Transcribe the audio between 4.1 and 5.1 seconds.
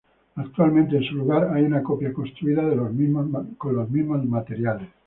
materiales.